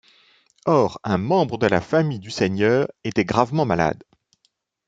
[0.65, 4.03] Or, un membre de la famille du seigneur était gravement malade.